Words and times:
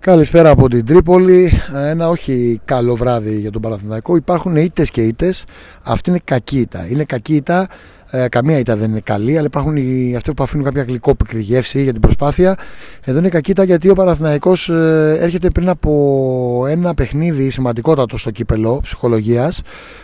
Καλησπέρα 0.00 0.50
από 0.50 0.68
την 0.68 0.84
Τρίπολη. 0.84 1.52
Ένα 1.74 2.08
όχι 2.08 2.60
καλό 2.64 2.94
βράδυ 2.94 3.38
για 3.38 3.50
τον 3.50 3.62
Παναθηναϊκό. 3.62 4.16
Υπάρχουν 4.16 4.56
ήττες 4.56 4.90
και 4.90 5.02
ήττες. 5.02 5.44
Αυτή 5.82 6.10
είναι 6.10 6.20
κακή 6.24 6.58
ήττα. 6.58 6.86
Είναι 6.88 7.04
κακή 7.04 7.34
ήττα 7.34 7.68
ε, 8.10 8.28
καμία 8.28 8.58
ήττα 8.58 8.76
δεν 8.76 8.90
είναι 8.90 9.00
καλή, 9.00 9.36
αλλά 9.36 9.46
υπάρχουν 9.46 9.76
οι, 9.76 10.14
αυτοί 10.16 10.34
που 10.34 10.42
αφήνουν 10.42 10.64
κάποια 10.64 10.82
γλυκόπικρη 10.82 11.40
γεύση 11.40 11.82
για 11.82 11.92
την 11.92 12.00
προσπάθεια. 12.00 12.56
Εδώ 13.04 13.18
είναι 13.18 13.28
κακή 13.28 13.52
γιατί 13.64 13.88
ο 13.88 13.94
Παναθηναϊκός 13.94 14.68
ε, 14.68 15.16
έρχεται 15.20 15.50
πριν 15.50 15.68
από 15.68 16.64
ένα 16.68 16.94
παιχνίδι 16.94 17.50
σημαντικότατο 17.50 18.18
στο 18.18 18.30
κύπελο 18.30 18.80
ψυχολογίας 18.82 19.62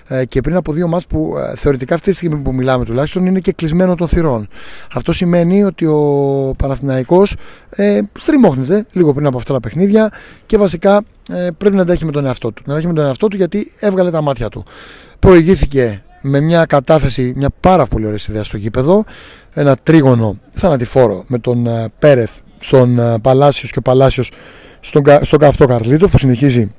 ε, 0.08 0.24
και 0.24 0.40
πριν 0.40 0.56
από 0.56 0.72
δύο 0.72 0.88
μάτς 0.88 1.06
που 1.06 1.34
ε, 1.52 1.56
θεωρητικά 1.56 1.94
αυτή 1.94 2.10
τη 2.10 2.16
στιγμή 2.16 2.36
που 2.36 2.54
μιλάμε 2.54 2.84
τουλάχιστον 2.84 3.26
είναι 3.26 3.40
και 3.40 3.52
κλεισμένο 3.52 3.94
των 3.94 4.08
θυρών. 4.08 4.48
Αυτό 4.94 5.12
σημαίνει 5.12 5.64
ότι 5.64 5.86
ο 5.86 6.54
Παναθηναϊκός 6.56 7.36
ε, 7.70 8.00
στριμώχνεται 8.18 8.86
λίγο 8.92 9.12
πριν 9.12 9.26
από 9.26 9.36
αυτά 9.36 9.52
τα 9.52 9.60
παιχνίδια 9.60 10.10
και 10.46 10.56
βασικά 10.56 11.02
ε, 11.30 11.48
πρέπει 11.58 11.76
να 11.76 11.82
αντέχει 11.82 12.04
με 12.04 12.12
τον 12.12 12.26
εαυτό 12.26 12.52
του. 12.52 12.62
Να 12.66 12.72
αντέχει 12.72 12.86
με 12.86 12.94
τον 12.94 13.04
εαυτό 13.04 13.28
του 13.28 13.36
γιατί 13.36 13.72
έβγαλε 13.78 14.10
τα 14.10 14.22
μάτια 14.22 14.48
του. 14.48 14.64
Προηγήθηκε 15.18 16.03
με 16.26 16.40
μια 16.40 16.64
κατάθεση, 16.64 17.32
μια 17.36 17.48
πάρα 17.60 17.86
πολύ 17.86 18.06
ωραία 18.06 18.18
ιδέα 18.28 18.44
στο 18.44 18.56
γήπεδο. 18.56 19.04
Ένα 19.52 19.76
τρίγωνο 19.82 20.38
θανατηφόρο 20.50 21.24
με 21.26 21.38
τον 21.38 21.66
uh, 21.68 21.84
Πέρεθ 21.98 22.38
στον 22.58 22.96
uh, 23.00 23.14
Παλάσιος 23.22 23.70
και 23.70 23.78
ο 23.78 23.82
Παλάσιος 23.82 24.30
στον, 24.80 25.02
στον 25.22 25.38
καυτό 25.38 25.66
Καρλίτο 25.66 26.08
που 26.08 26.18
συνεχίζει 26.18 26.72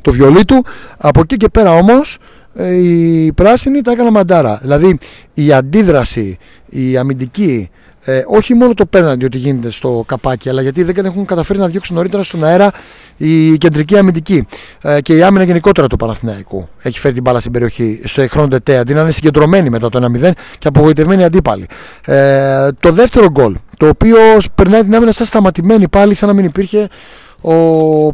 το 0.00 0.12
βιολί 0.12 0.44
του. 0.44 0.64
Από 0.96 1.20
εκεί 1.20 1.36
και 1.36 1.48
πέρα 1.48 1.70
όμως 1.72 2.14
ε, 2.14 2.41
οι 2.54 3.32
πράσινοι 3.32 3.80
τα 3.80 3.92
έκαναν 3.92 4.12
μαντάρα. 4.12 4.58
Δηλαδή 4.62 4.98
η 5.34 5.52
αντίδραση, 5.52 6.38
η 6.68 6.96
αμυντική 6.96 7.70
ε, 8.04 8.24
όχι 8.26 8.54
μόνο 8.54 8.74
το 8.74 8.86
πέναντι 8.86 9.24
ότι 9.24 9.38
γίνεται 9.38 9.70
στο 9.70 10.04
καπάκι, 10.06 10.48
αλλά 10.48 10.62
γιατί 10.62 10.82
δεν 10.82 11.04
έχουν 11.04 11.24
καταφέρει 11.24 11.58
να 11.58 11.68
διώξουν 11.68 11.96
νωρίτερα 11.96 12.22
στον 12.22 12.44
αέρα 12.44 12.70
η 13.16 13.56
κεντρική 13.56 13.96
αμυντική 13.96 14.46
ε, 14.82 15.00
και 15.00 15.14
η 15.14 15.22
άμυνα 15.22 15.44
γενικότερα 15.44 15.86
του 15.86 15.96
Παναθηναϊκού. 15.96 16.68
Έχει 16.82 16.98
φέρει 16.98 17.14
την 17.14 17.22
μπάλα 17.22 17.40
στην 17.40 17.52
περιοχή 17.52 18.00
στο 18.04 18.28
χρόνο 18.28 18.48
τετέ 18.48 18.76
αντί 18.76 18.94
να 18.94 19.00
είναι 19.00 19.12
συγκεντρωμένη 19.12 19.70
μετά 19.70 19.88
το 19.88 20.10
1-0 20.20 20.30
και 20.58 20.68
απογοητευμένη 20.68 21.24
αντίπαλη. 21.24 21.66
Ε, 22.04 22.68
το 22.80 22.92
δεύτερο 22.92 23.30
γκολ, 23.30 23.56
το 23.76 23.88
οποίο 23.88 24.18
περνάει 24.54 24.82
την 24.82 24.94
άμυνα 24.94 25.12
σαν 25.12 25.26
σταματημένη 25.26 25.88
πάλι, 25.88 26.14
σαν 26.14 26.28
να 26.28 26.34
μην 26.34 26.44
υπήρχε 26.44 26.88
ο 27.42 27.54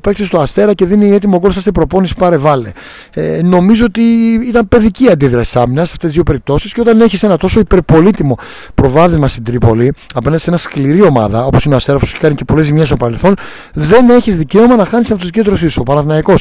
παίκτης 0.00 0.28
του 0.28 0.38
Αστέρα 0.38 0.74
και 0.74 0.84
δίνει 0.84 1.10
έτοιμο 1.10 1.38
γκολ 1.38 1.52
στην 1.52 1.72
προπόνηση 1.72 2.14
πάρε 2.14 2.36
βάλε. 2.36 2.72
Ε, 3.10 3.40
νομίζω 3.42 3.84
ότι 3.84 4.02
ήταν 4.48 4.68
παιδική 4.68 5.10
αντίδραση 5.10 5.58
άμυνας 5.58 5.86
σε 5.86 5.92
αυτές 5.92 6.08
τις 6.08 6.12
δύο 6.12 6.22
περιπτώσεις 6.22 6.72
και 6.72 6.80
όταν 6.80 7.00
έχεις 7.00 7.22
ένα 7.22 7.36
τόσο 7.36 7.60
υπερπολίτιμο 7.60 8.38
προβάδισμα 8.74 9.28
στην 9.28 9.44
Τρίπολη 9.44 9.94
απέναντι 10.14 10.42
σε 10.42 10.50
ένα 10.50 10.58
σκληρή 10.58 11.02
ομάδα 11.02 11.44
όπως 11.44 11.64
είναι 11.64 11.74
ο 11.74 11.76
Αστέρα 11.76 11.98
που 11.98 12.04
έχει 12.04 12.18
κάνει 12.18 12.34
και 12.34 12.44
πολλές 12.44 12.66
ζημιές 12.66 12.86
στο 12.86 12.96
παρελθόν, 12.96 13.34
δεν 13.72 14.10
έχεις 14.10 14.36
δικαίωμα 14.36 14.76
να 14.76 14.84
χάνεις 14.84 15.10
από 15.10 15.22
το 15.22 15.28
κέντρο 15.28 15.56
σου. 15.56 15.68
Ο 15.76 15.82
Παναθυναϊκό 15.82 16.34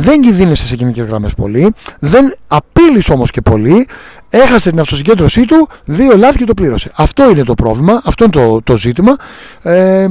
δεν 0.00 0.20
κινδύνευσε 0.20 0.66
σε 0.66 0.76
κοινικέ 0.76 1.02
γραμμές 1.02 1.34
πολύ, 1.34 1.74
δεν 1.98 2.36
απείλησε 2.48 3.12
όμως 3.12 3.30
και 3.30 3.40
πολύ 3.40 3.86
έχασε 4.30 4.70
την 4.70 4.80
αυτοσυγκέντρωσή 4.80 5.44
του, 5.44 5.68
δύο 5.84 6.16
λάθη 6.16 6.38
και 6.38 6.44
το 6.44 6.54
πλήρωσε. 6.54 6.90
Αυτό 6.94 7.30
είναι 7.30 7.44
το 7.44 7.54
πρόβλημα, 7.54 8.02
αυτό 8.04 8.24
είναι 8.24 8.32
το, 8.32 8.62
το 8.62 8.76
ζήτημα. 8.76 9.16
Ε, 9.62 10.08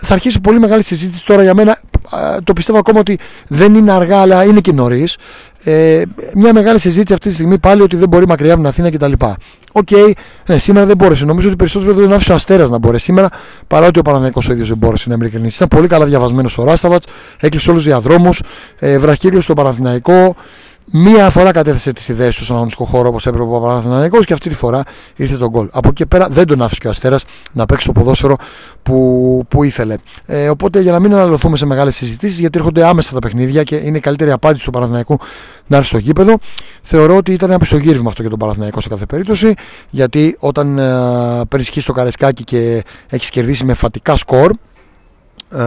θα 0.00 0.14
αρχίσει 0.14 0.40
πολύ 0.40 0.58
μεγάλη 0.58 0.82
συζήτηση 0.82 1.24
τώρα 1.24 1.42
για 1.42 1.54
μένα. 1.54 1.78
Το 2.44 2.52
πιστεύω 2.52 2.78
ακόμα 2.78 3.00
ότι 3.00 3.18
δεν 3.48 3.74
είναι 3.74 3.92
αργά, 3.92 4.20
αλλά 4.20 4.44
είναι 4.44 4.60
και 4.60 4.72
νωρίς. 4.72 5.16
Ε, 5.64 6.02
μια 6.34 6.52
μεγάλη 6.52 6.78
συζήτηση 6.78 7.12
αυτή 7.12 7.28
τη 7.28 7.34
στιγμή 7.34 7.58
πάλι 7.58 7.82
ότι 7.82 7.96
δεν 7.96 8.08
μπορεί 8.08 8.26
μακριά 8.26 8.52
από 8.52 8.60
την 8.60 8.68
Αθήνα 8.68 8.90
κτλ. 8.90 9.12
OK, 9.72 9.88
okay, 9.90 10.12
ναι, 10.46 10.58
σήμερα 10.58 10.86
δεν 10.86 10.96
μπόρεσε. 10.96 11.24
Νομίζω 11.24 11.48
ότι 11.48 11.56
περισσότερο 11.56 11.92
δεν 11.92 12.12
άφησε 12.12 12.32
ο 12.32 12.34
Αστέρας 12.34 12.70
να 12.70 12.78
μπορέσει 12.78 13.04
σήμερα 13.04 13.28
παρά 13.66 13.86
ότι 13.86 13.98
ο 13.98 14.02
Παναθηναϊκός 14.02 14.40
ο 14.48 14.52
ίδιος 14.52 14.68
δεν 14.68 14.76
μπόρεσε 14.76 15.08
να 15.08 15.14
είναι 15.14 15.24
ειλικρινής. 15.24 15.56
Ήταν 15.56 15.68
πολύ 15.68 15.88
καλά 15.88 16.04
διαβασμένος 16.04 16.58
ο 16.58 16.64
Ράσταβατς, 16.64 17.06
έκλεισε 17.40 17.70
όλους 17.70 17.82
τους 17.82 17.88
διαδρόμους, 17.88 18.42
ε, 18.78 18.98
βραχυκύκλωσε 18.98 19.40
τον 19.40 19.56
Παναθηναϊκό. 19.56 20.36
Μία 20.90 21.30
φορά 21.30 21.50
κατέθεσε 21.50 21.92
τις 21.92 22.08
ιδέες 22.08 22.36
του 22.36 22.44
στον 22.44 22.56
αγωνιστικό 22.56 22.84
χώρο 22.84 23.08
όπως 23.08 23.26
έπρεπε 23.26 23.44
ο 23.44 23.60
Παναθηναϊκός 23.60 24.24
και 24.24 24.32
αυτή 24.32 24.48
τη 24.48 24.54
φορά 24.54 24.82
ήρθε 25.16 25.36
το 25.36 25.48
γκολ. 25.48 25.68
Από 25.72 25.88
εκεί 25.88 25.96
και 25.96 26.06
πέρα 26.06 26.28
δεν 26.28 26.46
τον 26.46 26.62
άφησε 26.62 26.80
και 26.80 26.86
ο 26.86 26.90
Αστέρας 26.90 27.24
να 27.52 27.66
παίξει 27.66 27.86
το 27.86 27.92
ποδόσφαιρο 27.92 28.36
που, 28.82 29.44
που 29.48 29.62
ήθελε. 29.62 29.94
Ε, 30.26 30.48
οπότε 30.48 30.80
για 30.80 30.92
να 30.92 31.00
μην 31.00 31.14
αναλωθούμε 31.14 31.56
σε 31.56 31.66
μεγάλες 31.66 31.96
συζητήσεις, 31.96 32.38
γιατί 32.38 32.58
έρχονται 32.58 32.86
άμεσα 32.86 33.12
τα 33.12 33.18
παιχνίδια 33.18 33.62
και 33.62 33.76
είναι 33.76 33.96
η 33.96 34.00
καλύτερη 34.00 34.30
απάντηση 34.30 34.64
του 34.64 34.70
Παναθηναϊκού 34.70 35.18
να 35.66 35.76
έρθει 35.76 35.88
στο 35.88 35.98
γήπεδο, 35.98 36.38
θεωρώ 36.82 37.16
ότι 37.16 37.32
ήταν 37.32 37.50
ένα 37.50 37.58
πιστογύρισμα 37.58 38.08
αυτό 38.08 38.20
για 38.20 38.30
τον 38.30 38.38
Παναθηναϊκό 38.38 38.80
σε 38.80 38.88
κάθε 38.88 39.06
περίπτωση. 39.06 39.54
Γιατί 39.90 40.36
όταν 40.38 40.78
ε, 40.78 41.40
παίρνεις 41.48 41.70
στο 41.78 41.92
καρεσκάκι 41.92 42.44
και 42.44 42.84
έχεις 43.08 43.30
κερδίσει 43.30 43.64
με 43.64 43.74
φατικά 43.74 44.16
σκορ. 44.16 44.50
Ε, 45.50 45.64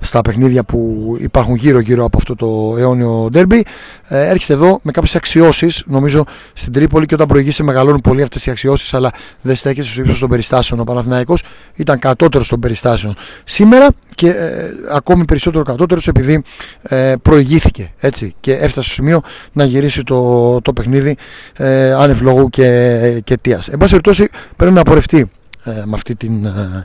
στα 0.00 0.20
παιχνίδια 0.20 0.62
που 0.62 1.04
υπάρχουν 1.20 1.54
γύρω 1.54 1.78
γύρω 1.78 2.04
από 2.04 2.16
αυτό 2.16 2.34
το 2.34 2.74
αιώνιο 2.78 3.28
ντέρμπι 3.30 3.64
ε, 4.08 4.28
έρχεσαι 4.28 4.52
εδώ 4.52 4.80
με 4.82 4.90
κάποιες 4.92 5.16
αξιώσεις 5.16 5.82
νομίζω 5.86 6.24
στην 6.54 6.72
Τρίπολη 6.72 7.06
και 7.06 7.14
όταν 7.14 7.26
προηγείσαι 7.26 7.62
μεγαλώνουν 7.62 8.00
πολύ 8.00 8.22
αυτές 8.22 8.46
οι 8.46 8.50
αξιώσεις 8.50 8.94
αλλά 8.94 9.12
δεν 9.40 9.56
στέκεσαι 9.56 9.90
στο 9.90 10.00
ύψος 10.00 10.18
των 10.18 10.28
περιστάσεων 10.28 10.80
ο 10.80 10.84
Παναθηναϊκός 10.84 11.42
ήταν 11.74 11.98
κατώτερος 11.98 12.48
των 12.48 12.60
περιστάσεων 12.60 13.16
σήμερα 13.44 13.88
και 14.14 14.28
ε, 14.28 14.70
ακόμη 14.90 15.24
περισσότερο 15.24 15.64
κατώτερος 15.64 16.06
επειδή 16.08 16.42
ε, 16.82 17.14
προηγήθηκε 17.22 17.92
έτσι, 17.98 18.34
και 18.40 18.52
έφτασε 18.52 18.86
στο 18.86 18.94
σημείο 18.94 19.20
να 19.52 19.64
γυρίσει 19.64 20.02
το, 20.02 20.60
το 20.60 20.72
παιχνίδι 20.72 21.16
ε, 21.56 21.92
άνευ 21.92 22.20
λόγου 22.20 22.50
και, 22.50 23.20
και 23.24 23.36
τίας. 23.36 23.68
Εν 23.68 23.78
πάση 23.78 23.90
περιπτώσει 23.90 24.28
πρέπει 24.56 24.72
να 24.72 24.80
απορρευτεί 24.80 25.30
ε, 25.64 25.70
με 25.70 25.94
αυτή 25.94 26.14
την 26.14 26.44
ε, 26.44 26.84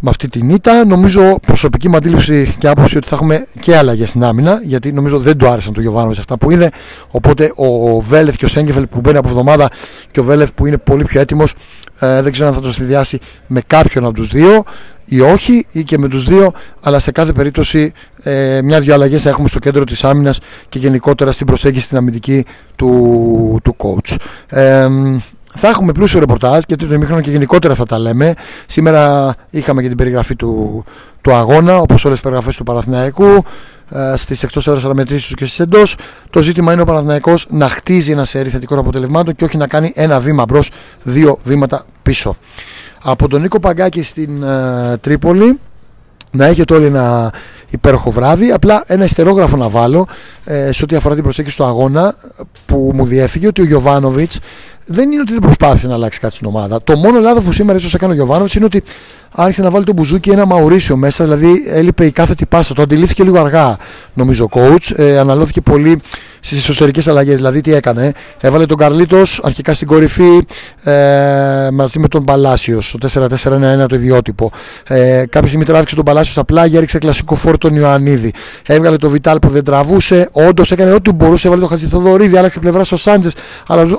με 0.00 0.10
αυτή 0.10 0.28
την 0.28 0.50
ήττα. 0.50 0.84
Νομίζω 0.84 1.38
προσωπική 1.46 1.88
μου 1.88 1.96
αντίληψη 1.96 2.54
και 2.58 2.68
άποψη 2.68 2.96
ότι 2.96 3.08
θα 3.08 3.14
έχουμε 3.14 3.46
και 3.60 3.76
αλλαγές 3.76 4.08
στην 4.08 4.24
άμυνα, 4.24 4.60
γιατί 4.64 4.92
νομίζω 4.92 5.18
δεν 5.18 5.36
του 5.36 5.48
άρεσαν 5.48 5.72
το 5.72 5.80
Γιωβάνο 5.80 6.10
αυτά 6.10 6.38
που 6.38 6.50
είδε. 6.50 6.70
Οπότε 7.10 7.52
ο 7.54 8.00
Βέλεθ 8.00 8.36
και 8.36 8.44
ο 8.44 8.48
Σέγκεφελ 8.48 8.86
που 8.86 9.00
μπαίνει 9.00 9.16
από 9.16 9.28
εβδομάδα 9.28 9.70
και 10.10 10.20
ο 10.20 10.22
Βέλεθ 10.22 10.50
που 10.54 10.66
είναι 10.66 10.78
πολύ 10.78 11.04
πιο 11.04 11.20
έτοιμος, 11.20 11.54
ε, 11.98 12.22
δεν 12.22 12.32
ξέρω 12.32 12.48
αν 12.48 12.54
θα 12.54 12.60
το 12.60 12.72
συνδυάσει 12.72 13.18
με 13.46 13.60
κάποιον 13.66 14.04
από 14.04 14.14
τους 14.14 14.28
δύο 14.28 14.64
ή 15.04 15.20
όχι, 15.20 15.66
ή 15.72 15.84
και 15.84 15.98
με 15.98 16.08
τους 16.08 16.24
δύο, 16.24 16.52
αλλά 16.80 16.98
σε 16.98 17.10
κάθε 17.10 17.32
περίπτωση 17.32 17.92
ε, 18.22 18.60
μια-δυο 18.62 18.94
αλλαγές 18.94 19.22
θα 19.22 19.28
έχουμε 19.28 19.48
στο 19.48 19.58
κέντρο 19.58 19.84
της 19.84 20.04
άμυνας 20.04 20.38
και 20.68 20.78
γενικότερα 20.78 21.32
στην 21.32 21.46
προσέγγιση 21.46 21.84
στην 21.84 21.96
αμυντική 21.96 22.44
του, 22.76 23.60
του 23.62 23.76
coach. 23.78 24.16
Ε, 24.48 24.88
θα 25.56 25.68
έχουμε 25.68 25.92
πλούσιο 25.92 26.20
ρεπορτάζ 26.20 26.62
και 26.62 26.76
τρίτο 26.76 26.94
ημίχρονο 26.94 27.20
και 27.20 27.30
γενικότερα 27.30 27.74
θα 27.74 27.86
τα 27.86 27.98
λέμε. 27.98 28.34
Σήμερα 28.66 29.34
είχαμε 29.50 29.82
και 29.82 29.88
την 29.88 29.96
περιγραφή 29.96 30.36
του, 30.36 30.84
του 31.20 31.32
αγώνα, 31.32 31.78
όπως 31.78 32.04
όλες 32.04 32.16
τις 32.16 32.20
περιγραφές 32.20 32.56
του 32.56 32.64
Παναθηναϊκού, 32.64 33.44
ε, 33.90 34.16
στις 34.16 34.42
εκτός 34.42 34.66
έδρας 34.66 34.84
αναμετρήσει 34.84 35.34
και 35.34 35.46
στις 35.46 35.60
εντός. 35.60 35.96
Το 36.30 36.42
ζήτημα 36.42 36.72
είναι 36.72 36.82
ο 36.82 36.84
Παναθηναϊκός 36.84 37.46
να 37.50 37.68
χτίζει 37.68 38.10
ένα 38.10 38.24
σερί 38.24 38.48
θετικών 38.48 38.78
αποτελεσμάτων 38.78 39.34
και 39.34 39.44
όχι 39.44 39.56
να 39.56 39.66
κάνει 39.66 39.92
ένα 39.94 40.20
βήμα 40.20 40.44
μπρος, 40.48 40.70
δύο 41.02 41.38
βήματα 41.42 41.84
πίσω. 42.02 42.36
Από 43.02 43.28
τον 43.28 43.40
Νίκο 43.40 43.60
Παγκάκη 43.60 44.02
στην 44.02 44.42
ε, 44.42 44.96
Τρίπολη, 45.00 45.58
να 46.30 46.46
έχετε 46.46 46.74
όλοι 46.74 46.86
ένα 46.86 47.32
υπέροχο 47.70 48.10
βράδυ. 48.10 48.50
Απλά 48.50 48.84
ένα 48.86 49.04
ιστερόγραφο 49.04 49.56
να 49.56 49.68
βάλω 49.68 50.06
ε, 50.44 50.72
σε 50.72 50.84
ό,τι 50.84 50.96
αφορά 50.96 51.14
την 51.14 51.22
προσέγγιση 51.22 51.56
του 51.56 51.64
αγώνα 51.64 52.14
που 52.66 52.90
μου 52.94 53.06
διέφυγε 53.06 53.46
ότι 53.46 53.60
ο 53.60 53.64
Γιωβάνοβιτς 53.64 54.38
δεν 54.86 55.10
είναι 55.12 55.20
ότι 55.20 55.32
δεν 55.32 55.42
προσπάθησε 55.42 55.86
να 55.86 55.94
αλλάξει 55.94 56.20
κάτι 56.20 56.34
στην 56.34 56.46
ομάδα. 56.46 56.82
Το 56.82 56.96
μόνο 56.96 57.20
λάθος 57.20 57.44
που 57.44 57.52
σήμερα 57.52 57.78
ίσως 57.78 57.94
έκανε 57.94 58.12
ο 58.12 58.14
Γιωβάνοβιτς 58.14 58.54
είναι 58.54 58.64
ότι 58.64 58.82
άρχισε 59.36 59.62
να 59.62 59.70
βάλει 59.70 59.84
τον 59.84 59.94
Μπουζούκι 59.94 60.30
ένα 60.30 60.46
Μαουρίσιο 60.46 60.96
μέσα, 60.96 61.24
δηλαδή 61.24 61.64
έλειπε 61.66 62.04
η 62.06 62.10
κάθετη 62.10 62.46
πάσα. 62.46 62.74
Το 62.74 62.82
αντιλήφθηκε 62.82 63.22
λίγο 63.22 63.38
αργά, 63.38 63.76
νομίζω, 64.14 64.44
ο 64.44 64.48
coach. 64.52 64.92
Ε, 64.96 65.18
αναλώθηκε 65.18 65.60
πολύ 65.60 66.00
στις 66.40 66.58
εσωτερικές 66.58 67.08
αλλαγές. 67.08 67.34
Δηλαδή, 67.34 67.60
τι 67.60 67.74
έκανε, 67.74 68.12
έβαλε 68.40 68.66
τον 68.66 68.76
Καρλίτος 68.76 69.40
αρχικά 69.42 69.74
στην 69.74 69.86
κορυφή 69.86 70.46
ε, 70.82 71.68
μαζί 71.72 71.98
με 71.98 72.08
τον 72.08 72.24
Παλάσιος, 72.24 72.88
στο 72.88 73.26
4-4-1-1 73.82 73.86
το 73.88 73.94
ιδιότυπο. 73.94 74.50
Ε, 74.86 75.24
κάποια 75.28 75.48
στιγμή 75.48 75.64
τράβηξε 75.64 75.94
τον 75.94 76.04
Παλάσιο 76.04 76.32
στα 76.32 76.44
πλάγια, 76.44 76.76
έριξε 76.76 76.98
κλασικό 76.98 77.34
φόρο 77.34 77.58
τον 77.58 77.74
Ιωαννίδη. 77.74 78.32
Έβγαλε 78.66 78.96
τον 78.96 79.10
Βιτάλ 79.10 79.38
που 79.38 79.48
δεν 79.48 79.64
τραβούσε. 79.64 80.28
Όντως 80.32 80.72
έκανε 80.72 80.92
ό,τι 80.92 81.12
μπορούσε, 81.12 81.46
έβαλε 81.46 81.62
τον 81.62 81.70
Χατζηθοδωρίδη, 81.70 82.36
άλλαξε 82.36 82.58
πλευρά 82.58 82.84
στο 82.84 82.96
Σάντζες, 82.96 83.34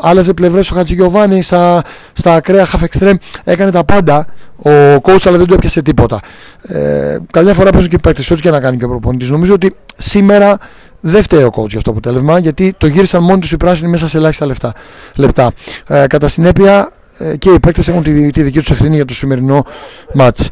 άλλαζε 0.01 0.33
πλευρές 0.33 0.65
στο 0.65 0.75
Χατζηγιοβάνη, 0.75 1.41
στα, 1.41 1.83
στα 2.13 2.33
ακραία 2.33 2.67
half 2.67 3.13
Έκανε 3.43 3.71
τα 3.71 3.83
πάντα 3.83 4.27
ο 4.57 5.01
coach 5.01 5.21
αλλά 5.25 5.37
δεν 5.37 5.47
του 5.47 5.53
έπιασε 5.53 5.81
τίποτα. 5.81 6.19
Ε, 6.61 7.17
καμιά 7.31 7.53
φορά 7.53 7.69
παίζουν 7.69 7.89
και 7.89 7.97
παίκτε, 7.97 8.23
ό,τι 8.31 8.41
και 8.41 8.49
να 8.49 8.59
κάνει 8.59 8.77
και 8.77 8.85
ο 8.85 8.87
προπονητής. 8.87 9.29
Νομίζω 9.29 9.53
ότι 9.53 9.75
σήμερα 9.97 10.57
δεν 10.99 11.23
φταίει 11.23 11.43
ο 11.43 11.51
coach 11.55 11.67
για 11.67 11.77
αυτό 11.77 11.81
το 11.81 11.91
αποτέλεσμα 11.91 12.39
γιατί 12.39 12.75
το 12.77 12.87
γύρισαν 12.87 13.23
μόνοι 13.23 13.39
τους 13.39 13.51
οι 13.51 13.57
πράσινοι 13.57 13.89
μέσα 13.89 14.07
σε 14.07 14.17
ελάχιστα 14.17 14.45
λεπτά. 14.45 14.73
λεπτά. 15.15 15.51
Ε, 15.87 16.07
κατά 16.07 16.27
συνέπεια 16.27 16.91
ε, 17.17 17.37
και 17.37 17.49
οι 17.49 17.59
παίκτες 17.59 17.87
έχουν 17.87 18.03
τη, 18.03 18.31
τη 18.31 18.41
δική 18.41 18.59
τους 18.59 18.69
ευθύνη 18.69 18.95
για 18.95 19.05
το 19.05 19.13
σημερινό 19.13 19.65
match. 20.17 20.45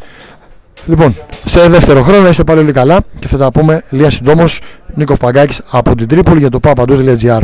Λοιπόν, 0.85 1.15
σε 1.45 1.69
δεύτερο 1.69 2.01
χρόνο 2.01 2.27
είστε 2.27 2.43
πάλι 2.43 2.59
όλοι 2.59 2.71
καλά 2.71 2.99
και 3.19 3.27
θα 3.27 3.37
τα 3.37 3.51
πούμε 3.51 3.83
λίγα 3.89 4.09
συντόμως. 4.09 4.61
Νίκος 4.93 5.17
Παγκάκης 5.17 5.61
από 5.69 5.95
την 5.95 6.07
Τρίπολη 6.07 6.39
για 6.39 6.49
το 6.49 6.59
papandou.gr. 6.63 7.41